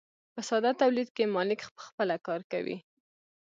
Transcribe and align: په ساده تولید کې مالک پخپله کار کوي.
په 0.33 0.41
ساده 0.47 0.71
تولید 0.81 1.09
کې 1.15 1.31
مالک 1.35 1.59
پخپله 1.77 2.15
کار 2.27 2.41
کوي. 2.51 2.77